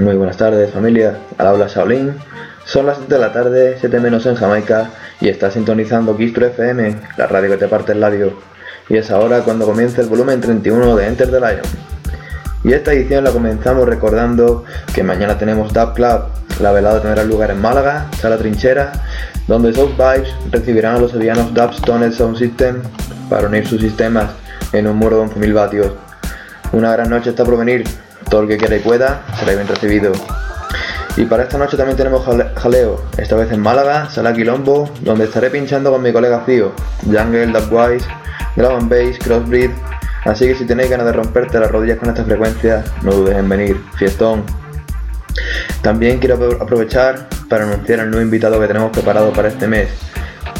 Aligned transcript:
Muy 0.00 0.16
buenas 0.16 0.38
tardes 0.38 0.70
familia, 0.70 1.18
al 1.36 1.46
habla 1.46 1.66
Shaolin. 1.66 2.14
Son 2.64 2.86
las 2.86 2.96
7 2.96 3.12
de 3.12 3.20
la 3.20 3.34
tarde, 3.34 3.76
7 3.78 4.00
menos 4.00 4.24
en 4.24 4.34
Jamaica, 4.34 4.88
y 5.20 5.28
está 5.28 5.50
sintonizando 5.50 6.16
Kistro 6.16 6.46
FM, 6.46 6.96
la 7.18 7.26
radio 7.26 7.50
que 7.50 7.58
te 7.58 7.68
parte 7.68 7.92
el 7.92 8.00
labio. 8.00 8.32
Y 8.88 8.96
es 8.96 9.10
ahora 9.10 9.40
cuando 9.40 9.66
comienza 9.66 10.00
el 10.00 10.08
volumen 10.08 10.40
31 10.40 10.96
de 10.96 11.06
Enter 11.06 11.30
the 11.30 11.38
Lion. 11.38 11.60
Y 12.64 12.72
esta 12.72 12.94
edición 12.94 13.24
la 13.24 13.30
comenzamos 13.30 13.86
recordando 13.86 14.64
que 14.94 15.02
mañana 15.02 15.36
tenemos 15.36 15.70
Dub 15.74 15.92
Club. 15.92 16.22
La 16.62 16.72
velada 16.72 17.02
tendrá 17.02 17.22
lugar 17.22 17.50
en 17.50 17.60
Málaga, 17.60 18.06
Sala 18.18 18.38
Trinchera, 18.38 18.92
donde 19.48 19.74
South 19.74 19.98
Vibes 19.98 20.34
recibirán 20.50 20.96
a 20.96 20.98
los 20.98 21.10
sevillanos 21.10 21.52
Dub 21.52 21.72
Stone 21.72 22.10
Sound 22.10 22.38
System 22.38 22.80
para 23.28 23.48
unir 23.48 23.66
sus 23.66 23.82
sistemas 23.82 24.30
en 24.72 24.86
un 24.86 24.96
muro 24.96 25.18
de 25.18 25.26
11.000 25.26 25.52
vatios. 25.52 25.92
Una 26.72 26.90
gran 26.90 27.10
noche 27.10 27.28
está 27.28 27.44
por 27.44 27.58
venir, 27.58 27.84
todo 28.30 28.42
el 28.42 28.48
que 28.48 28.56
quiera 28.56 28.76
y 28.76 28.78
pueda 28.78 29.24
será 29.38 29.52
bien 29.52 29.68
recibido. 29.68 30.12
Y 31.16 31.24
para 31.24 31.42
esta 31.42 31.58
noche 31.58 31.76
también 31.76 31.96
tenemos 31.96 32.24
jaleo, 32.56 33.02
esta 33.18 33.36
vez 33.36 33.50
en 33.52 33.60
Málaga, 33.60 34.08
Sala 34.08 34.32
Quilombo, 34.32 34.88
donde 35.00 35.24
estaré 35.24 35.50
pinchando 35.50 35.90
con 35.90 36.00
mi 36.00 36.12
colega 36.12 36.40
Fío, 36.46 36.72
Jungle, 37.04 37.48
Dubwise, 37.48 38.06
Drum 38.56 38.88
Bass, 38.88 39.18
Crossbreed, 39.18 39.70
así 40.24 40.46
que 40.46 40.54
si 40.54 40.64
tenéis 40.64 40.88
ganas 40.88 41.06
de 41.06 41.12
romperte 41.12 41.58
las 41.58 41.70
rodillas 41.70 41.98
con 41.98 42.08
esta 42.08 42.24
frecuencia, 42.24 42.84
no 43.02 43.12
dudes 43.12 43.36
en 43.36 43.48
venir, 43.48 43.80
fiestón. 43.96 44.44
También 45.82 46.20
quiero 46.20 46.36
aprovechar 46.60 47.28
para 47.48 47.64
anunciar 47.64 48.00
el 48.00 48.10
nuevo 48.10 48.22
invitado 48.22 48.60
que 48.60 48.68
tenemos 48.68 48.90
preparado 48.90 49.32
para 49.32 49.48
este 49.48 49.66
mes. 49.66 49.90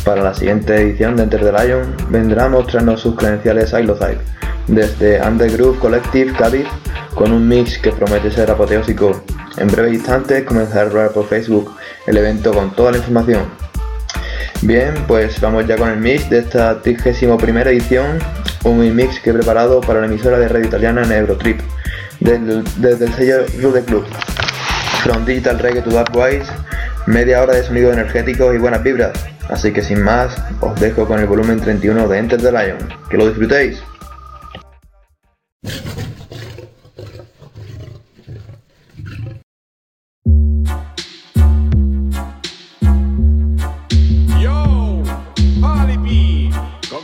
Para 0.05 0.23
la 0.23 0.35
siguiente 0.35 0.75
edición 0.75 1.15
de 1.15 1.25
Enter 1.25 1.41
the 1.41 1.53
Lion 1.53 1.95
vendrá 2.09 2.47
a 2.47 2.49
mostrarnos 2.49 3.01
sus 3.01 3.15
credenciales 3.15 3.73
Ilozype 3.73 4.41
desde 4.71 5.21
Undergroove 5.21 5.79
Collective 5.79 6.33
Cádiz 6.33 6.67
con 7.15 7.33
un 7.33 7.47
mix 7.47 7.79
que 7.79 7.93
promete 7.93 8.31
ser 8.31 8.51
apoteósico. 8.51 9.23
En 9.57 9.69
breve 9.69 9.91
instantes 9.91 10.45
comenzará 10.45 10.83
a 10.83 10.89
rodar 10.89 11.11
por 11.11 11.29
Facebook 11.29 11.75
el 12.07 12.17
evento 12.17 12.53
con 12.53 12.71
toda 12.75 12.93
la 12.93 12.99
información. 12.99 13.43
Bien, 14.63 14.95
pues 15.07 15.41
vamos 15.41 15.67
ya 15.67 15.77
con 15.77 15.91
el 15.91 15.99
mix 15.99 16.31
de 16.31 16.39
esta 16.39 16.81
31 16.81 17.37
primera 17.37 17.71
edición, 17.71 18.19
un 18.65 18.95
mix 18.95 19.19
que 19.21 19.31
he 19.31 19.33
preparado 19.33 19.81
para 19.81 20.01
la 20.01 20.07
emisora 20.07 20.39
de 20.39 20.49
radio 20.49 20.67
italiana 20.67 21.03
Neurotrip, 21.03 21.61
desde, 22.21 22.63
desde 22.77 23.07
el 23.07 23.15
sello 23.15 23.37
Rude 23.61 23.83
Club. 23.85 24.07
From 25.03 25.25
Digital 25.25 25.59
Reggae 25.59 25.83
to 25.83 25.91
Dark 25.91 26.15
Wise, 26.15 26.51
media 27.07 27.43
hora 27.43 27.55
de 27.55 27.65
sonido 27.65 27.93
energético 27.93 28.53
y 28.53 28.59
buenas 28.59 28.83
vibras. 28.83 29.13
Así 29.49 29.73
que 29.73 29.83
sin 29.83 30.03
más, 30.03 30.37
os 30.61 30.79
dejo 30.79 31.07
con 31.07 31.19
el 31.19 31.27
volumen 31.27 31.59
31 31.59 32.07
de 32.07 32.19
Enter 32.19 32.41
the 32.41 32.53
Lion. 32.53 32.79
Que 33.09 33.17
lo 33.17 33.27
disfrutéis. 33.27 33.83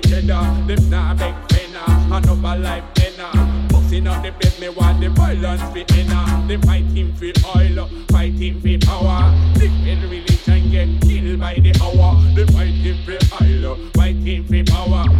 the 0.00 0.08
cheddar. 0.08 0.42
Them 0.66 0.90
nah 0.90 1.14
beg 1.14 1.34
penna, 1.48 1.84
another 2.12 2.60
life 2.60 2.84
penna. 2.94 3.68
Boxing 3.68 4.06
up 4.06 4.22
the 4.22 4.32
place, 4.32 4.60
me 4.60 4.68
want 4.68 5.00
the 5.00 5.08
violence 5.10 5.62
for 5.62 5.84
inna. 5.98 6.44
Them 6.48 6.62
fighting 6.62 7.12
for 7.14 7.32
oil, 7.56 7.88
fighting 8.10 8.60
for 8.60 8.86
power. 8.86 9.34
Different 9.54 10.02
religion 10.10 10.70
get 10.70 11.00
killed 11.02 11.40
by 11.40 11.54
the 11.54 11.72
hour. 11.82 12.20
Them 12.34 12.48
fighting 12.48 12.98
for 13.04 13.44
oil, 13.44 13.76
fighting 13.94 14.44
for 14.44 14.72
power. 14.72 15.19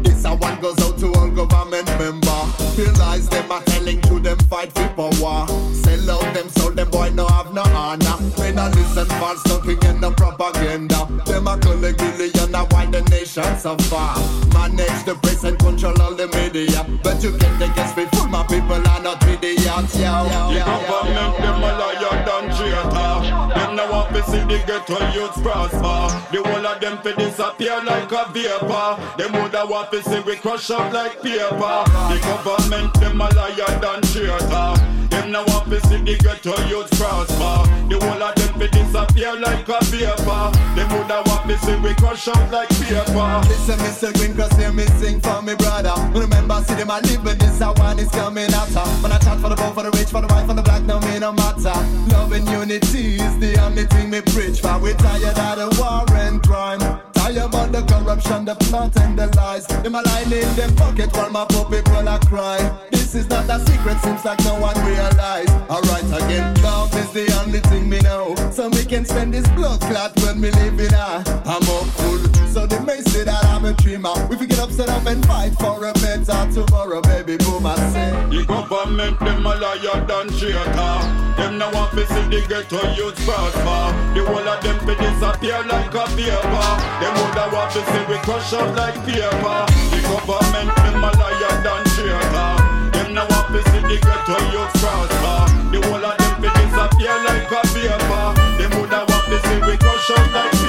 This 0.21 0.29
a 0.29 0.35
one 0.35 0.61
goes 0.61 0.79
out 0.83 0.99
to 0.99 1.11
all 1.13 1.31
government 1.31 1.87
member. 1.97 2.41
Realize 2.77 3.27
them 3.27 3.51
are 3.51 3.63
telling 3.63 3.99
to 4.01 4.19
them 4.19 4.37
fight 4.51 4.71
for 4.71 4.87
power. 4.89 5.47
Sell 5.73 6.11
out 6.11 6.33
them 6.35 6.47
so 6.49 6.69
them 6.69 6.91
boy 6.91 7.09
no 7.09 7.25
have 7.25 7.51
no 7.55 7.63
honor. 7.63 8.17
When 8.37 8.59
I 8.59 8.69
listen 8.69 9.07
false 9.17 9.41
talking 9.41 9.83
and 9.83 9.99
no 9.99 10.11
propaganda. 10.11 11.07
Them 11.25 11.47
a 11.47 11.57
collect 11.57 11.97
billion, 11.97 12.53
the 13.03 13.09
nation 13.09 13.57
suffer. 13.57 14.19
Manage 14.53 15.03
the 15.05 15.15
press 15.21 15.43
and 15.43 15.57
control 15.59 15.99
all 16.01 16.13
the 16.13 16.27
media. 16.27 16.85
But 17.03 17.23
you 17.23 17.31
can 17.37 17.59
take 17.59 17.77
us 17.77 17.93
full, 17.93 18.27
my 18.27 18.43
people 18.43 18.75
are 18.75 19.01
not 19.01 19.23
idiots. 19.27 19.95
Yo, 19.97 20.25
yo, 20.27 20.51
yo, 20.51 20.65
government, 20.65 21.37
them 21.37 21.63
a 21.63 21.71
liar 21.79 22.25
than 22.25 22.45
traitor. 22.55 23.13
Them 23.55 23.75
no 23.75 23.91
want 23.91 24.13
to 24.15 24.23
see 24.23 24.39
the 24.39 24.63
ghetto 24.65 24.97
youths 25.13 25.39
prosper. 25.41 26.01
The 26.31 26.41
whole 26.43 26.65
of 26.65 26.79
them 26.79 26.97
fi 26.99 27.11
disappear 27.13 27.83
like 27.83 28.11
a 28.11 28.25
vapor. 28.31 29.17
Them 29.17 29.33
woulda 29.33 29.65
want 29.65 29.91
to 29.91 30.03
see 30.03 30.19
we 30.21 30.35
crush 30.37 30.69
up 30.71 30.93
like 30.93 31.21
paper. 31.21 31.83
The 32.09 32.17
government, 32.43 32.93
them 32.99 33.21
a 33.21 33.29
liar 33.35 33.79
than 33.79 34.01
traitor. 34.11 35.01
Them 35.11 35.31
now 35.31 35.43
want 35.47 35.69
to 35.69 35.79
see 35.87 35.97
the 35.97 36.17
ghetto 36.17 36.55
youth 36.67 36.89
prosper. 36.97 37.67
The 37.89 37.99
whole 37.99 38.23
of 38.23 38.35
them 38.35 38.59
be 38.59 38.67
disappear 38.69 39.35
like 39.39 39.67
a 39.67 39.79
vapor. 39.91 40.43
Them 40.75 40.87
woulda 40.91 41.23
want 41.25 41.49
to 41.49 41.57
see 41.59 41.75
we 41.83 41.93
crush 41.95 42.27
up 42.27 42.51
like 42.51 42.69
paper. 42.69 42.90
Listen, 42.91 43.79
Mr. 43.79 44.13
Green, 44.15 44.35
cause 44.35 44.51
hear 44.57 44.73
me 44.73 44.85
sing 44.99 45.21
for 45.21 45.41
me 45.41 45.55
brother. 45.55 45.93
Remember, 46.13 46.55
see 46.67 46.75
them 46.75 46.91
I 46.91 46.99
live 46.99 47.23
with 47.23 47.39
this, 47.39 47.61
I 47.61 47.71
one 47.71 47.99
is 47.99 48.09
coming 48.09 48.51
after. 48.51 48.81
When 49.01 49.13
I 49.13 49.17
chat 49.19 49.39
for 49.39 49.47
the 49.47 49.55
poor, 49.55 49.71
for 49.71 49.83
the 49.83 49.91
rich, 49.91 50.09
for 50.09 50.19
the 50.19 50.27
white, 50.27 50.45
for 50.45 50.53
the 50.53 50.61
black, 50.61 50.83
no 50.83 50.99
me 50.99 51.17
no 51.19 51.31
matter. 51.31 51.73
Loving 52.11 52.45
unity 52.47 53.15
is 53.15 53.39
the 53.39 53.57
only 53.63 53.85
thing 53.85 54.09
me 54.09 54.19
preach 54.19 54.59
for. 54.59 54.77
We 54.79 54.93
tired 54.95 55.23
of 55.23 55.75
the 55.75 55.81
war 55.81 56.03
and 56.17 56.43
crime. 56.43 57.10
Tired 57.21 57.37
about 57.37 57.71
the 57.71 57.83
corruption, 57.83 58.45
the 58.45 58.55
plot 58.55 58.97
and 58.97 59.17
the 59.17 59.27
lies. 59.37 59.67
Them 59.67 59.93
a 59.93 60.01
line 60.01 60.33
in 60.33 60.55
them 60.55 60.75
pocket 60.75 61.13
while 61.13 61.29
my 61.29 61.45
poor 61.49 61.65
people 61.65 62.09
are 62.09 62.19
cry. 62.21 62.57
This 62.91 63.13
is 63.13 63.29
not 63.29 63.47
a 63.47 63.59
secret, 63.59 63.99
seems 63.99 64.25
like 64.25 64.43
no 64.43 64.59
one 64.59 64.73
realize. 64.83 65.47
Alright 65.69 66.09
again, 66.23 66.49
love 66.63 66.91
is 66.95 67.11
the 67.13 67.31
only 67.43 67.59
thing 67.59 67.87
me 67.87 67.99
know. 67.99 68.33
So 68.51 68.69
we 68.69 68.83
can 68.85 69.05
spend 69.05 69.35
this 69.35 69.47
blood 69.49 69.81
clot 69.81 70.19
when 70.23 70.41
we 70.41 70.49
live 70.49 70.79
in 70.79 70.95
a. 70.95 71.21
I'm 71.45 71.61
hopeful, 71.61 72.17
so 72.47 72.65
they 72.65 72.79
may 72.79 73.01
say 73.01 73.23
that 73.23 73.45
I'm 73.45 73.65
a 73.65 73.73
dreamer. 73.73 74.15
We 74.27 74.35
can 74.35 74.47
get 74.47 74.57
upset 74.57 74.89
up 74.89 75.05
and 75.05 75.23
fight 75.27 75.53
for 75.59 75.77
a 75.85 75.93
better 75.93 76.41
tomorrow, 76.51 77.01
Babyboom. 77.03 77.65
I 77.67 77.75
say. 77.93 78.11
The 78.35 78.45
government 78.47 79.19
them 79.19 79.45
a 79.45 79.53
liar 79.61 80.05
than 80.09 80.27
traitor. 80.41 81.21
Them 81.37 81.59
no 81.59 81.69
want 81.69 81.91
to 81.91 82.05
see 82.07 82.25
the 82.33 82.41
ghetto 82.49 82.81
youth 82.97 83.15
prosper. 83.25 83.93
The 84.15 84.25
whole 84.25 84.47
of 84.47 84.63
them 84.63 84.79
fi 84.79 84.95
disappear 84.97 85.63
like 85.69 85.93
a 85.93 86.05
vapor. 86.17 86.71
Them 87.11 87.23
woulda 87.23 87.49
want 87.51 87.71
to 87.73 87.81
see 87.83 88.03
we 88.07 88.17
crush 88.23 88.53
up 88.53 88.73
like 88.77 88.95
paper. 89.03 89.59
The 89.91 89.99
government 90.07 90.71
them 90.79 91.03
a 91.03 91.11
liar 91.19 91.55
than 91.59 91.83
traitor. 91.91 92.51
Them 92.95 93.13
no 93.13 93.25
want 93.27 93.47
to 93.51 93.59
see 93.67 93.81
the 93.83 93.97
ghetto 93.99 94.37
youth 94.55 94.71
prosper. 94.79 95.43
The 95.71 95.79
whole 95.87 96.05
of 96.05 96.15
them 96.15 96.35
fi 96.39 96.49
disappear 96.55 97.17
like 97.27 97.51
a 97.51 97.61
vapor. 97.75 98.27
Them 98.57 98.71
woulda 98.79 99.03
want 99.09 99.25
to 99.27 99.37
see 99.43 99.59
we 99.59 99.75
crush 99.75 100.09
up 100.11 100.33
like 100.33 100.60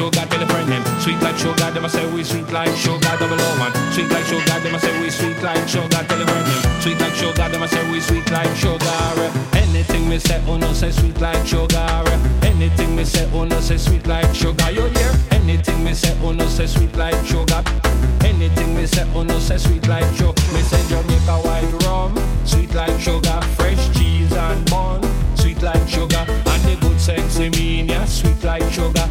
sugar. 0.00 0.24
Tell 0.32 0.42
a 0.42 1.00
sweet 1.00 1.20
like 1.20 1.36
sugar. 1.36 1.70
Them 1.70 1.84
a 1.84 1.88
say 1.88 2.06
we 2.12 2.24
sweet 2.24 2.50
like 2.50 2.74
sugar. 2.76 3.12
Double 3.20 3.36
O 3.36 3.48
one, 3.60 3.72
sweet 3.92 4.08
like 4.08 4.24
sugar. 4.24 4.58
Them 4.60 4.74
a 4.74 4.80
say 4.80 5.00
we 5.00 5.10
sweet 5.10 5.42
like 5.42 5.68
sugar. 5.68 6.02
Tell 6.08 6.22
a 6.22 6.80
sweet 6.80 7.00
like 7.00 7.14
sugar. 7.14 7.48
Them 7.48 7.62
a 7.62 7.68
say 7.68 7.84
we 7.90 8.00
sweet 8.00 8.30
like 8.30 8.56
sugar. 8.56 9.30
Anything 9.52 10.08
me 10.08 10.18
say, 10.18 10.42
oh 10.46 10.56
no, 10.56 10.72
say 10.72 10.90
sweet 10.90 11.20
like 11.20 11.46
sugar. 11.46 11.86
Anything 12.42 12.96
me 12.96 13.04
say, 13.04 13.28
oh 13.32 13.44
no, 13.44 13.60
say 13.60 13.76
sweet 13.76 14.06
like 14.06 14.34
sugar. 14.34 14.70
You 14.70 14.86
hear? 14.96 15.12
Anything 15.32 15.84
me 15.84 15.92
say, 15.94 16.16
oh 16.22 16.32
no, 16.32 16.46
say 16.48 16.66
sweet 16.66 16.96
like 16.96 17.26
sugar. 17.26 17.62
Anything 18.24 18.74
me 18.76 18.86
say, 18.86 19.06
oh 19.14 19.22
no, 19.22 19.38
say 19.38 19.58
sweet 19.58 19.86
like 19.86 20.08
sugar. 20.16 20.40
Me 20.54 20.60
say 20.62 20.82
Jamaica 20.88 21.36
white 21.44 21.72
rum, 21.84 22.16
sweet 22.44 22.74
like 22.74 22.98
sugar. 23.00 23.40
Fresh 23.56 23.96
cheese 23.96 24.32
and 24.32 24.70
bun, 24.70 25.02
sweet 25.36 25.62
like 25.62 25.88
sugar. 25.88 26.24
And 26.28 26.62
the 26.64 26.76
good 26.80 27.00
sexy 27.00 27.50
mean, 27.50 27.88
yeah, 27.88 28.04
sweet 28.04 28.42
like 28.44 28.70
sugar. 28.72 29.08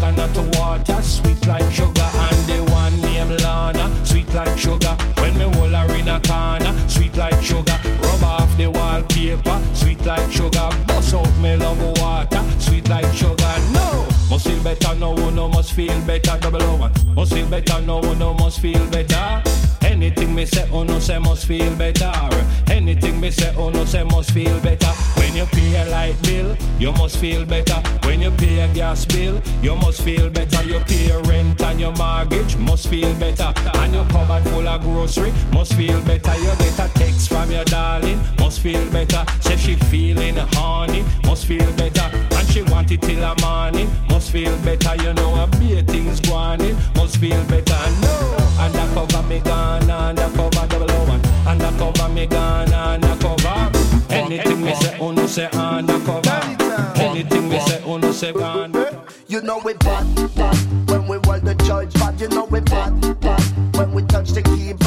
Coconut 0.00 0.36
water, 0.58 1.02
sweet 1.02 1.46
like 1.46 1.70
sugar. 1.72 2.08
And 2.26 2.46
the 2.46 2.72
one 2.72 3.00
named 3.00 3.40
Lana, 3.42 3.90
sweet 4.04 4.32
like 4.34 4.56
sugar. 4.58 4.96
When 5.18 5.36
me 5.38 5.44
hold 5.44 5.72
her 5.72 5.94
in 5.94 6.08
a 6.08 6.20
corner, 6.20 6.74
sweet 6.88 7.16
like 7.16 7.40
sugar. 7.42 7.78
Rub 8.02 8.24
off 8.24 8.56
the 8.56 8.66
wallpaper, 8.66 9.60
sweet 9.74 10.04
like 10.04 10.30
sugar. 10.30 10.68
Bust 10.86 11.14
out 11.14 11.38
me 11.38 11.56
love 11.56 11.80
water, 12.00 12.42
sweet 12.58 12.88
like 12.88 13.12
sugar. 13.14 13.54
No, 13.72 14.06
must 14.30 14.46
feel 14.46 14.62
better, 14.62 14.94
no, 14.94 15.14
no, 15.30 15.48
must 15.48 15.72
feel 15.72 16.00
better. 16.06 16.38
Double 16.40 16.62
O 16.62 16.76
one, 16.76 16.92
must 17.14 17.32
feel 17.32 17.48
better, 17.48 17.80
no, 17.82 18.00
no, 18.14 18.34
must 18.34 18.60
feel 18.60 18.84
better. 18.90 19.42
Anything 19.94 20.34
me 20.34 20.44
say, 20.44 20.68
oh 20.72 20.82
no, 20.82 20.98
say 20.98 21.18
must 21.20 21.46
feel 21.46 21.72
better. 21.76 22.10
Anything 22.68 23.20
me 23.20 23.30
say, 23.30 23.54
oh 23.56 23.70
no, 23.70 23.84
say 23.84 24.02
must 24.02 24.32
feel 24.32 24.58
better. 24.58 24.88
When 25.16 25.36
you 25.36 25.46
pay 25.46 25.82
a 25.82 25.88
light 25.88 26.20
bill, 26.24 26.56
you 26.80 26.90
must 26.90 27.18
feel 27.18 27.46
better. 27.46 27.76
When 28.02 28.20
you 28.20 28.32
pay 28.32 28.58
a 28.58 28.74
gas 28.74 29.04
bill, 29.04 29.40
you 29.62 29.76
must 29.76 30.02
feel 30.02 30.30
better. 30.30 30.64
You 30.64 30.80
pay 30.80 31.12
rent 31.28 31.62
and 31.62 31.78
your 31.78 31.92
mortgage, 31.92 32.56
must 32.56 32.88
feel 32.88 33.14
better. 33.20 33.52
And 33.74 33.94
your 33.94 34.04
cupboard 34.06 34.42
full 34.50 34.66
of 34.66 34.82
grocery, 34.82 35.32
must 35.52 35.74
feel 35.74 36.00
better. 36.02 36.34
You 36.38 36.52
get 36.58 36.78
a 36.80 36.90
text 36.94 37.28
from 37.28 37.52
your 37.52 37.64
darling, 37.64 38.20
must 38.40 38.58
feel 38.58 38.84
better. 38.90 39.24
Say 39.42 39.56
she 39.56 39.76
feeling 39.76 40.34
horny, 40.54 41.04
must 41.22 41.46
feel 41.46 41.72
better. 41.76 42.33
And 42.56 42.66
she 42.68 42.72
want 42.72 42.90
it 42.92 43.02
till 43.02 43.22
a 43.24 43.34
morning, 43.40 43.90
must 44.08 44.30
feel 44.30 44.56
better. 44.58 44.94
You 45.02 45.12
know 45.14 45.34
a 45.42 45.46
beer 45.58 45.82
things 45.82 46.20
going 46.20 46.60
in, 46.60 46.76
must 46.94 47.16
feel 47.16 47.42
better. 47.44 47.78
No, 48.00 48.36
undercover 48.60 49.22
me 49.22 49.40
gone, 49.40 49.90
undercover 49.90 50.66
double 50.68 50.90
O 50.90 51.04
one, 51.08 51.20
undercover 51.46 52.08
me 52.10 52.26
gone, 52.26 52.72
undercover. 52.72 53.72
Anything 54.10 54.62
me 54.62 54.74
say, 54.74 54.96
oh 55.00 55.10
no 55.10 55.26
say 55.26 55.48
undercover. 55.52 56.30
Anything 56.96 57.48
me 57.48 57.58
say, 57.60 57.82
oh 57.84 57.96
no 57.96 58.12
say 58.12 58.32
gone. 58.32 58.72
You 59.26 59.40
know 59.40 59.60
we 59.64 59.74
bad, 59.74 60.14
bad 60.36 60.90
when 60.90 61.08
we 61.08 61.18
hold 61.24 61.42
the 61.42 61.54
judge 61.64 61.92
bad. 61.94 62.20
You 62.20 62.28
know 62.28 62.44
we 62.44 62.60
bad, 62.60 63.20
bad 63.20 63.76
when 63.76 63.92
we 63.92 64.02
touch 64.02 64.30
the 64.30 64.42
keyboard. 64.42 64.83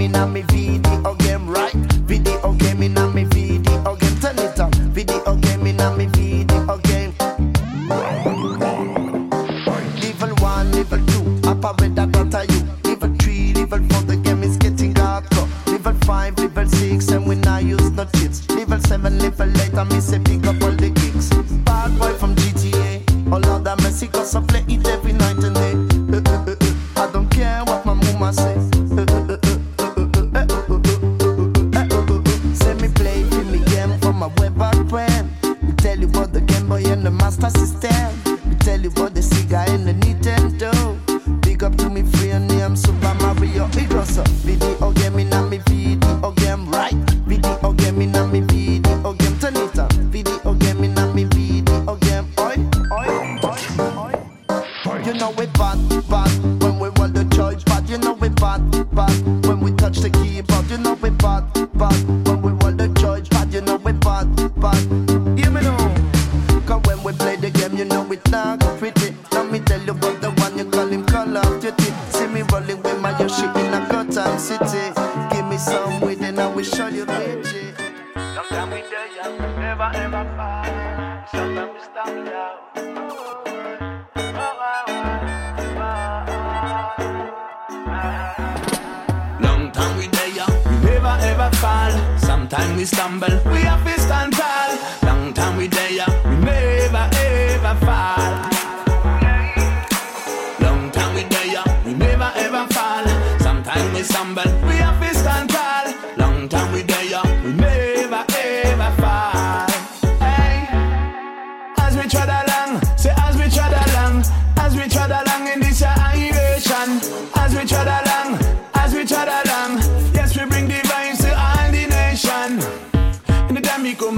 Video 0.00 0.12
game 0.12 0.14
in 0.14 0.22
a 0.22 0.26
me 0.26 0.42
video 0.42 0.69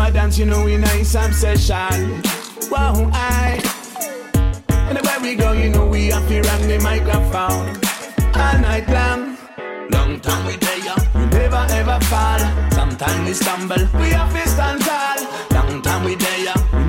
we 0.04 0.12
dance, 0.12 0.38
you 0.38 0.46
know 0.46 0.64
we 0.64 0.76
nice 0.76 1.14
obsession. 1.14 2.22
Wow, 2.70 3.10
I. 3.12 3.60
Anywhere 4.90 5.20
we 5.20 5.34
go, 5.34 5.52
you 5.52 5.70
know 5.70 5.86
we 5.86 6.06
have 6.08 6.26
to 6.28 6.40
run 6.42 6.68
the 6.68 6.78
microphone 6.80 7.68
all 8.34 8.58
night 8.58 8.88
long. 8.88 9.36
Long 9.90 10.20
time 10.20 10.46
we 10.46 10.56
there, 10.56 10.96
we 11.14 11.26
never 11.26 11.66
ever 11.70 12.00
fall. 12.06 12.40
Sometimes 12.70 13.28
we 13.28 13.34
stumble, 13.34 13.84
we 14.00 14.08
have 14.10 14.32
to 14.32 14.48
stand 14.48 14.80
tall. 14.82 15.18
Long 15.50 15.82
time 15.82 16.04
we 16.04 16.14
there, 16.16 16.54
we 16.72 16.81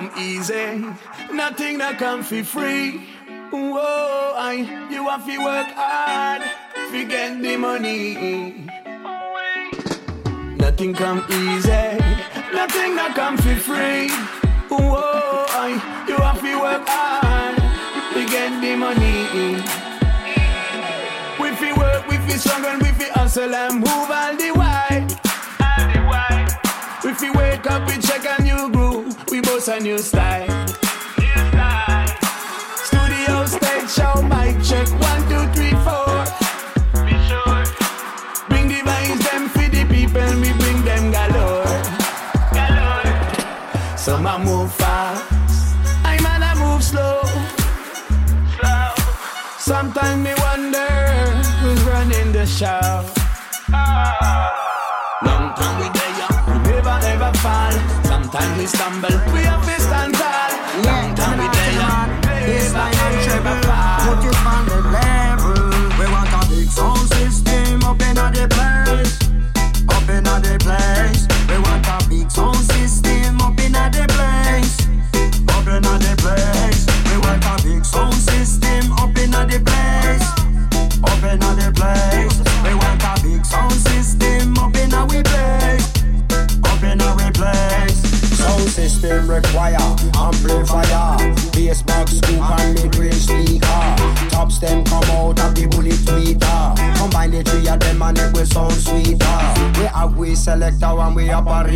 come 0.00 0.18
easy, 0.18 0.82
nothing 1.30 1.76
that 1.76 1.98
come 1.98 2.22
for 2.22 2.42
free. 2.42 3.06
Whoa, 3.50 4.32
I, 4.34 4.88
you 4.90 5.06
have 5.10 5.26
to 5.26 5.36
work 5.44 5.66
hard 5.76 6.40
to 6.90 7.04
get 7.04 7.42
the 7.42 7.58
money. 7.58 8.66
Nothing 10.56 10.94
come 10.94 11.18
easy, 11.28 11.84
nothing 12.54 12.96
that 12.96 13.12
come 13.14 13.36
for 13.36 13.56
free. 13.56 14.08
Whoa, 14.70 15.44
I, 15.50 15.68
you 16.08 16.16
have 16.16 16.40
to 16.40 16.60
work 16.60 16.88
hard 16.88 17.56
to 18.14 18.20
get 18.24 18.58
the 18.62 18.76
money. 18.76 19.60
We 21.40 21.48
fi 21.56 21.72
work, 21.76 22.08
we 22.08 22.16
fi 22.24 22.38
struggle, 22.38 22.78
we 22.80 22.90
fi 22.96 23.10
hustle 23.12 23.54
and 23.54 23.74
move 23.74 24.10
all 24.20 24.34
the 24.34 24.50
way. 24.60 25.06
All 25.60 25.92
the 25.92 26.00
way. 26.08 26.46
We 27.04 27.12
fi 27.12 27.30
wake 27.36 27.70
up, 27.70 27.86
we 27.86 27.98
check 27.98 28.19
boast 29.80 29.86
a 29.86 29.88
new 29.88 29.98
style. 29.98 30.66
Studio 32.84 33.46
stage 33.46 33.90
show, 33.90 34.22
mic 34.22 34.62
check, 34.62 34.88
one, 35.00 35.22
two, 35.28 35.46
three, 35.54 35.74
four. 35.84 36.24
Bring 38.48 38.68
the 38.68 38.80
vibes, 38.84 39.30
them 39.30 39.48
for 39.48 39.68
the 39.68 39.84
people, 39.88 40.40
we 40.40 40.52
bring 40.58 40.84
them 40.84 41.10
galore. 41.10 41.66
Some 43.96 44.26
a 44.26 44.38
move 44.38 44.72
fast, 44.74 45.24
I 46.04 46.18
man 46.22 46.42
a 46.42 46.54
move 46.58 46.82
slow. 46.82 47.22
Slow. 48.58 48.94
Sometimes 49.58 50.24
me 50.24 50.32
wonder 50.38 50.88
who's 51.60 51.82
running 51.82 52.32
the 52.32 52.46
show. 52.46 53.04
Ah. 53.72 54.56
Long 55.22 55.54
time 55.54 55.80
we 55.80 55.88
there, 55.90 56.28
we 56.48 56.58
never 56.70 56.98
ever 57.06 57.32
fall. 57.38 57.72
Sometimes 58.04 58.58
we 58.58 58.66
stumble, 58.66 59.18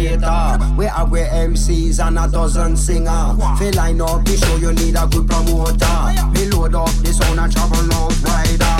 we 0.05 0.17
operator. 0.17 0.75
We 0.77 0.85
have 0.87 1.11
we 1.11 1.21
MCs 1.21 2.05
and 2.05 2.19
a 2.19 2.29
dozen 2.29 2.77
singer. 2.77 3.37
Feel 3.59 3.75
line 3.75 4.01
up 4.01 4.25
the 4.25 4.37
show 4.37 4.57
you 4.57 4.73
need 4.73 4.97
a 4.97 5.07
good 5.07 5.29
promoter. 5.29 5.97
We 6.35 6.51
load 6.51 6.75
up 6.75 6.93
the 7.03 7.13
sound 7.13 7.41
and 7.41 7.53
travel 7.53 7.93
out 7.95 8.13
wider. 8.25 8.77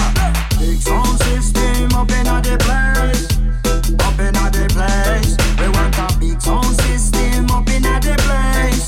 Big 0.59 0.81
sound 0.81 1.19
system 1.23 1.93
up 1.95 2.11
in 2.11 2.25
the 2.25 2.57
place. 2.61 3.29
Up 4.01 4.19
in 4.19 4.35
the 4.35 4.65
place. 4.75 5.37
We 5.59 5.69
want 5.69 5.97
a 5.99 6.19
big 6.19 6.41
sound 6.41 6.77
system 6.83 7.51
up 7.51 7.69
in 7.69 7.83
the 7.83 8.17
place. 8.25 8.85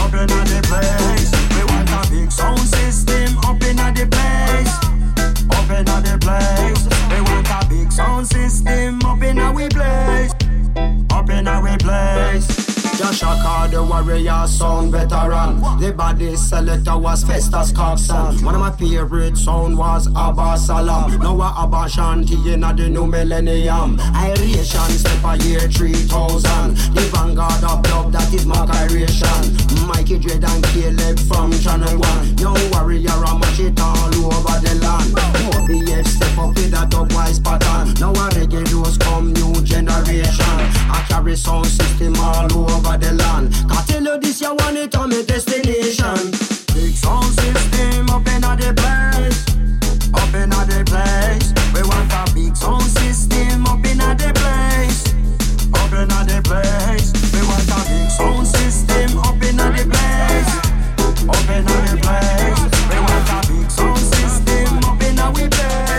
Up 0.00 0.14
in 0.14 0.28
the 0.28 0.60
place. 0.68 1.30
We 1.56 1.62
want 1.64 1.90
a 1.90 2.10
big 2.10 2.30
sound 2.30 2.60
system 2.60 3.38
up 3.44 3.62
in 3.62 3.76
the 3.76 4.06
place. 4.08 4.74
Up 5.50 5.70
in 5.70 5.84
the 5.84 6.16
place. 6.20 6.82
We 7.10 7.20
want 7.20 7.48
a 7.48 7.68
big 7.68 7.92
sound 7.92 8.26
system 8.26 9.00
up 9.04 9.22
in 9.22 9.38
our 9.38 9.68
place. 9.68 10.39
Up 11.30 11.36
in 11.38 11.46
our 11.46 11.78
place. 11.78 12.69
Jah 13.00 13.12
Shaka, 13.14 13.70
the 13.70 13.82
warrior 13.82 14.46
sound 14.46 14.92
veteran. 14.92 15.58
The 15.80 15.90
body 15.90 16.36
selector 16.36 16.98
was 16.98 17.24
Festus 17.24 17.72
Coxsone. 17.72 18.44
One 18.44 18.54
of 18.54 18.60
my 18.60 18.72
favorite 18.72 19.38
sound 19.38 19.78
was 19.78 20.06
Abba 20.14 20.58
Salam. 20.58 21.18
Now 21.18 21.40
I 21.40 21.64
Aba 21.64 21.88
Shanti 21.88 22.36
in 22.52 22.60
the 22.60 22.90
new 22.90 23.06
millennium. 23.06 23.98
Iration 24.14 24.92
Steppas 25.00 25.42
year 25.48 25.60
3000. 25.60 26.76
The 26.92 27.00
vanguard 27.08 27.64
of 27.64 27.80
love 27.88 28.12
that 28.12 28.34
is 28.34 28.44
my 28.44 28.68
iration. 28.68 29.88
Mikey 29.88 30.18
Dread 30.18 30.44
and 30.44 30.62
Caleb 30.64 31.18
from 31.20 31.52
Channel 31.52 31.98
1. 31.98 32.36
Young 32.36 32.70
warrior, 32.70 33.16
I 33.16 33.32
much 33.32 33.60
it 33.60 33.80
all 33.80 34.12
over 34.28 34.60
the 34.60 34.76
land. 34.84 35.08
OBF 35.56 36.06
step 36.06 36.36
up 36.36 36.54
with 36.54 36.74
a 36.74 36.84
dubwise 36.92 37.42
pattern. 37.42 37.94
Now 37.94 38.12
I 38.12 38.28
Reggae 38.36 38.70
Roast 38.74 39.00
come 39.00 39.32
new 39.32 39.54
generation. 39.62 40.60
I 40.92 41.02
carry 41.08 41.34
sound 41.34 41.64
system 41.66 42.14
all 42.16 42.52
over 42.52 42.89
over 42.90 42.98
the 42.98 43.12
land. 43.12 43.52
Can't 43.68 43.86
tell 43.86 44.02
you 44.02 44.18
this, 44.18 44.40
you 44.40 44.54
want 44.54 44.76
it 44.76 44.94
on 44.96 45.10
my 45.10 45.22
destination. 45.22 46.30
Big 46.74 46.94
sound 46.94 47.32
system 47.38 48.10
up 48.10 48.26
in 48.26 48.40
the 48.42 48.72
place, 48.76 49.40
up 50.14 50.34
in 50.34 50.50
the 50.50 50.82
place. 50.86 51.52
We 51.74 51.82
want 51.82 52.12
a 52.12 52.34
big 52.34 52.56
sound 52.56 52.82
system 52.82 53.66
up 53.66 53.84
in 53.84 53.98
the 53.98 54.32
place, 54.34 55.14
up 55.74 55.92
in 55.92 56.08
the 56.08 56.40
place. 56.44 57.12
We 57.32 57.40
want 57.46 57.70
a 57.70 57.80
big 57.88 58.10
sound 58.10 58.46
system 58.46 59.18
up 59.18 59.42
in 59.42 59.56
the 59.56 59.68
place, 59.90 60.52
up 61.28 61.48
in 61.50 61.64
the 61.64 61.98
place. 62.02 62.62
We 62.90 62.98
want 63.06 63.30
a 63.30 63.40
big 63.48 63.70
sound 63.70 63.98
system 63.98 64.78
up 64.84 65.02
in 65.02 65.16
the 65.16 65.48
place. 65.50 65.89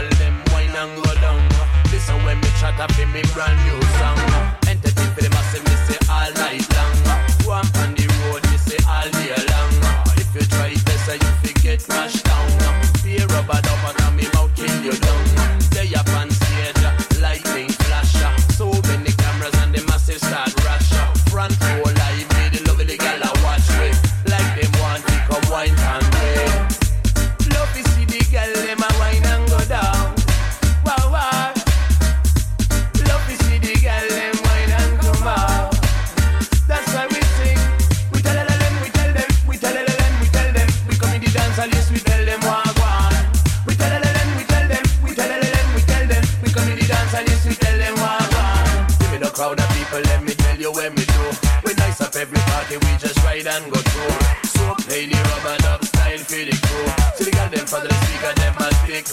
girl 0.00 0.10
them 0.18 0.42
wine 0.52 0.74
and 0.76 1.02
go 1.02 1.14
down. 1.14 1.40
Listen 1.90 2.22
when 2.24 2.38
me 2.40 2.48
chat 2.60 2.78
up 2.80 2.96
in 2.98 3.10
me 3.12 3.22
brand 3.34 3.58
new 3.64 3.80
song. 3.98 4.18
Entertain 4.68 5.10
for 5.14 5.22
the 5.22 5.30
massive, 5.30 5.64
me 5.64 5.74
say 5.86 5.98
all 6.10 6.32
night 6.34 6.66
long. 6.76 6.94
Go 7.44 7.50
on 7.52 7.66
on 7.82 7.94
the 7.94 8.06
road, 8.20 8.42
me 8.50 8.58
say 8.58 8.78
all 8.86 9.08
day 9.10 9.34
long. 9.50 9.72
If 10.16 10.34
you 10.34 10.42
try 10.54 10.68
it, 10.68 10.88
say 11.06 11.14
you 11.14 11.32
forget 11.42 11.82
crashed 11.82 12.24
down. 12.24 12.48
Fear 13.02 13.26
rubber 13.26 13.60
dump 13.62 13.98
now 13.98 14.10
me 14.10 14.26
mouth 14.34 14.54
kill 14.54 14.84
you 14.84 14.92
down. 14.92 15.37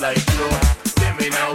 like 0.01 0.17
you. 0.17 0.49
Let 1.01 1.19
me 1.19 1.29
know 1.29 1.54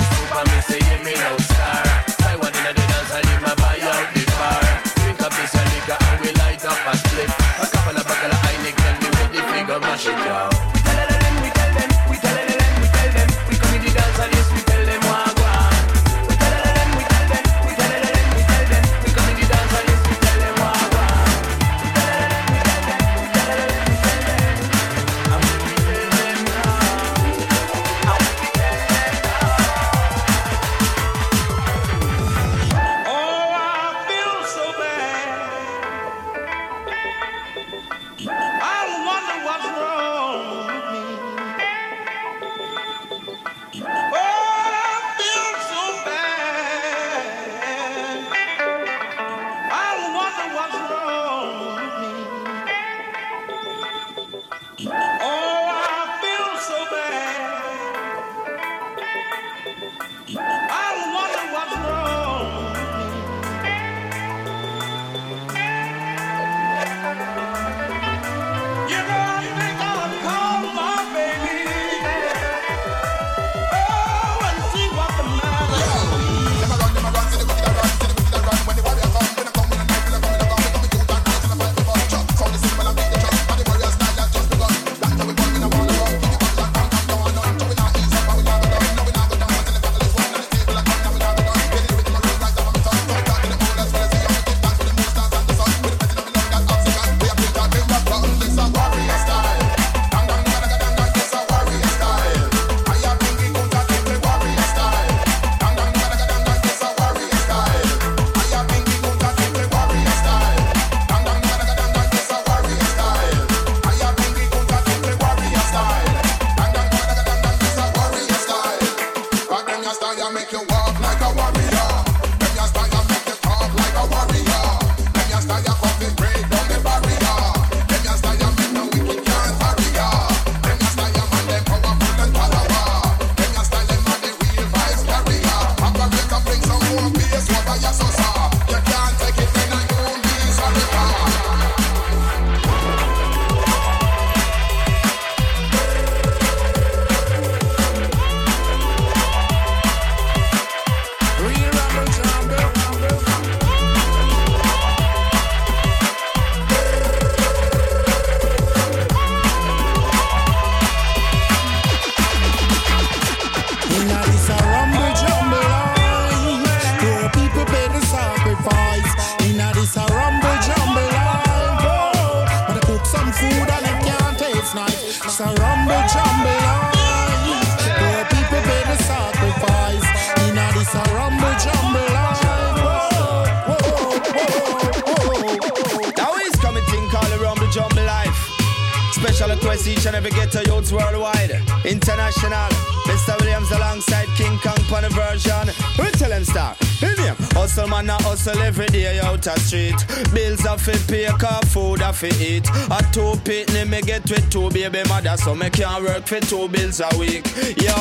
hustle 198.40 198.62
every 198.62 198.87
day 198.87 199.20
out 199.20 199.46
a 199.46 199.61
street. 199.61 200.07
Bills 200.33 200.64
a 200.64 200.79
fi 200.79 200.96
pay, 201.07 201.26
car 201.38 201.61
food 201.66 202.00
a 202.00 202.12
fi 202.12 202.29
eat. 202.42 202.68
A 202.68 203.03
two 203.12 203.37
pitney 203.44 203.88
me 203.88 204.00
get 204.03 204.29
with 204.31 204.48
two 204.50 204.70
baby 204.70 205.03
mother, 205.09 205.37
so 205.37 205.55
me 205.55 205.68
can't 205.70 206.03
work 206.03 206.26
for 206.26 206.40
two 206.40 206.68
bills 206.68 207.00
a 207.00 207.18
week. 207.18 207.46
Yo. 207.76 207.94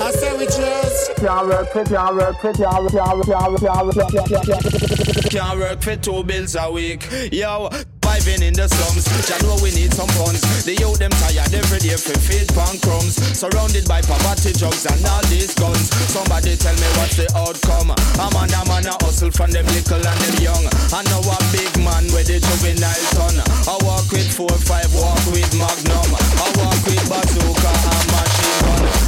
I 0.00 0.10
say 0.10 0.36
we 0.36 0.46
just 0.46 1.16
Can't 1.16 1.46
work 1.46 1.68
for, 1.72 1.84
can't 1.84 2.16
work 2.16 2.40
for, 2.40 2.52
can't 2.52 2.82
work, 2.82 2.92
can't 2.92 3.18
work, 3.18 3.26
can't 3.26 3.52
work, 3.52 3.60
can't 3.60 3.86
work, 3.86 3.94
can't 3.94 4.48
work, 4.48 5.30
can't 5.30 5.58
work 5.58 5.82
for 5.82 5.96
two 5.96 6.24
bills 6.24 6.56
a 6.56 6.70
week. 6.70 7.08
Yo. 7.32 7.70
Surviving 8.08 8.40
in 8.40 8.54
the 8.56 8.64
slums, 8.64 9.04
Jah 9.28 9.36
know 9.44 9.60
we 9.60 9.68
need 9.76 9.92
some 9.92 10.08
funds. 10.16 10.40
The 10.64 10.72
youth 10.72 10.96
them 10.96 11.12
tired 11.20 11.52
every 11.52 11.76
day 11.76 11.92
for 11.92 12.16
feed 12.16 12.48
pan 12.56 12.80
crumbs. 12.80 13.20
Surrounded 13.36 13.84
by 13.84 14.00
poverty, 14.00 14.56
drugs 14.56 14.88
and 14.88 15.04
all 15.04 15.20
these 15.28 15.52
guns. 15.52 15.92
Somebody 16.08 16.56
tell 16.56 16.72
me 16.72 16.88
what's 16.96 17.20
the 17.20 17.28
outcome? 17.36 17.92
A 17.92 18.26
man, 18.32 18.48
a 18.48 18.60
man 18.64 18.88
a 18.88 18.96
hustle 19.04 19.28
from 19.28 19.52
them 19.52 19.68
little 19.76 20.00
and 20.00 20.20
them 20.24 20.36
young. 20.40 20.64
I 20.88 21.04
know 21.12 21.20
a 21.20 21.36
big 21.52 21.68
man 21.84 22.08
with 22.16 22.32
the 22.32 22.40
juvenile 22.40 23.04
son. 23.12 23.44
I 23.44 23.76
walk 23.84 24.08
with 24.08 24.32
four 24.32 24.56
five, 24.56 24.88
walk 24.96 25.20
with 25.28 25.52
Magnum. 25.52 26.08
I 26.16 26.48
walk 26.64 26.80
with 26.88 27.04
bazooka 27.12 28.07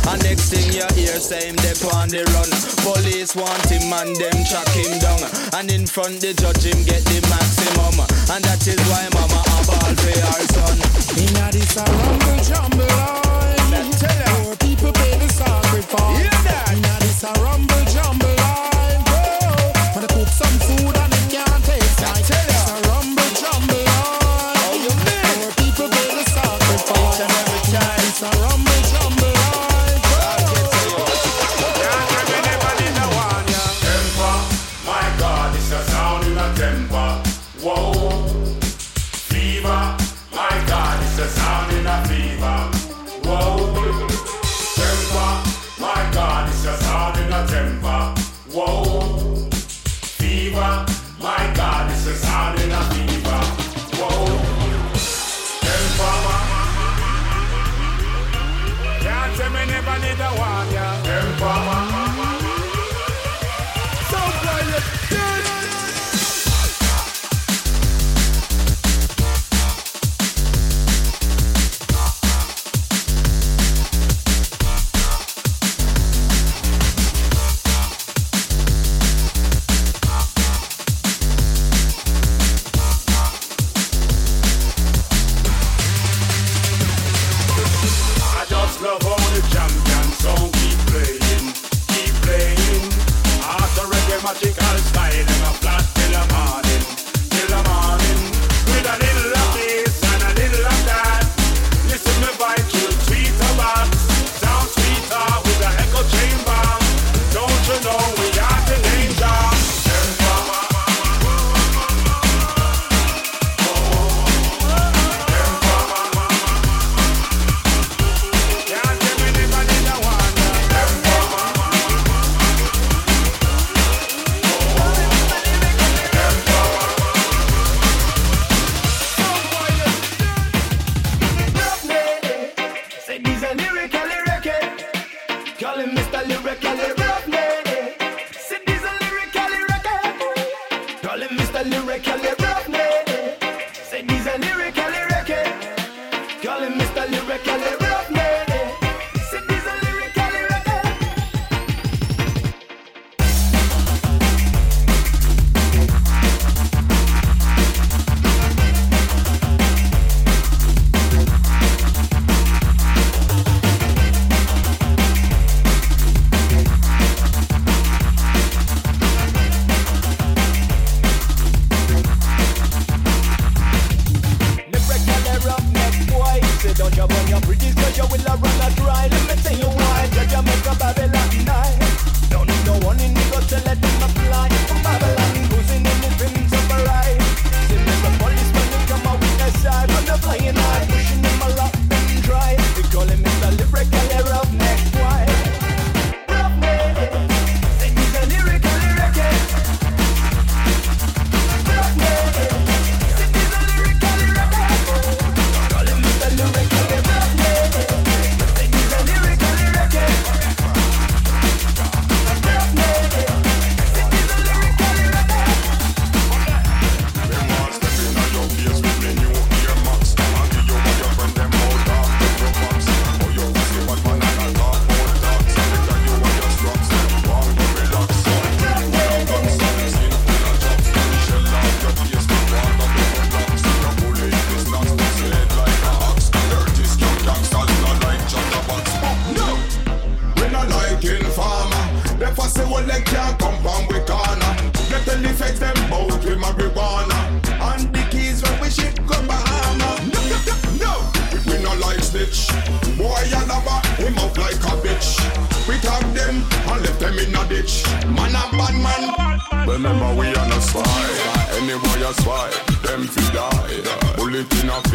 and 0.09 0.23
next 0.25 0.51
thing 0.51 0.73
you 0.73 0.87
hear, 0.95 1.19
same 1.21 1.57
they 1.57 1.75
on 1.93 2.09
the 2.09 2.25
run. 2.33 2.51
Police 2.85 3.35
want 3.37 3.67
him 3.69 3.93
and 3.93 4.17
them 4.17 4.39
track 4.49 4.69
him 4.73 4.99
down. 4.99 5.21
And 5.55 5.71
in 5.71 5.87
front 5.87 6.21
the 6.21 6.33
judge 6.33 6.65
him 6.65 6.83
get 6.85 7.05
the 7.05 7.21
maximum. 7.29 8.01
And 8.33 8.45
that 8.45 8.65
is 8.67 8.81
why 8.89 9.09
mama 9.13 9.41
a 9.45 9.59
ball 9.69 9.93
for 10.01 10.17
her 10.17 10.43
son. 10.55 10.79
Inna 11.21 11.51
this 11.53 11.77
a 11.77 11.85
rumble 11.85 12.45
jumble 12.45 12.87
oh. 12.91 13.20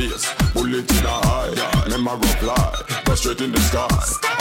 face. 0.10 0.34
Bullet 0.54 0.90
in 0.90 1.02
the 1.04 1.10
eye, 1.10 1.90
them 1.90 2.08
a 2.08 2.16
reply. 2.16 3.02
Go 3.06 3.16
straight 3.16 3.42
in 3.42 3.52
the 3.52 3.60
sky. 3.60 3.88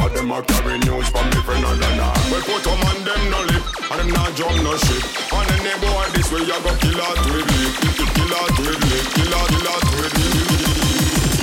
All 0.00 0.09
them 0.11 0.31
a 0.31 0.42
carry 0.42 0.79
news 0.79 1.09
from 1.09 1.27
me 1.31 1.40
friend 1.42 1.64
on 1.64 1.79
the 1.79 1.90
night. 1.96 2.31
Well, 2.31 2.42
put 2.42 2.62
them 2.64 2.81
on 2.88 2.98
them 3.05 3.22
no 3.31 3.40
lip, 3.48 3.64
and 3.90 4.00
them 4.00 4.09
not 4.12 4.35
jump 4.37 4.57
no 4.62 4.77
shit. 4.77 5.05
On 5.33 5.46
any 5.55 5.74
boy 5.81 6.07
this 6.14 6.31
way, 6.33 6.40
you 6.40 6.59
go 6.64 6.72
kill 6.81 7.00
a 7.00 7.09
with 7.31 7.48
kill 7.81 8.35
a 8.35 8.40
with 8.62 8.85
kill 9.14 9.35
a 9.35 9.42
kill 9.53 9.68
a 9.68 9.79
with 9.94 10.16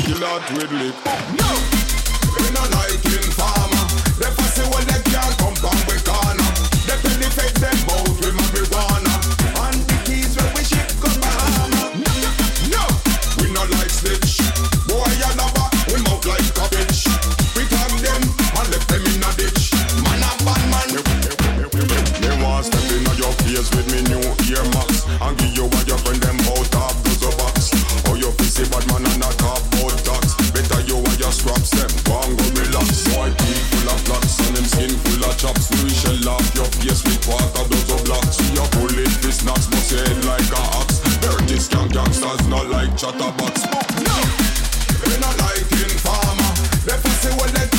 kill 0.06 0.24
a 0.24 0.34
with 0.56 0.72
no, 1.40 1.50
in 2.46 2.56
a 2.56 2.70
night. 2.70 3.01
like 42.72 42.96
chatterbox. 42.98 43.66
No, 43.66 43.82
no. 44.08 44.16
we 45.06 45.18
not 45.20 45.36
like 45.40 45.68
informer. 45.72 46.52
They 46.86 46.98
fussy 46.98 47.30
when 47.40 47.54
they 47.54 47.71